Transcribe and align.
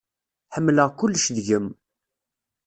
Ḥemmleɣ 0.55 0.89
kullec 0.99 1.25
deg-m. 1.35 1.67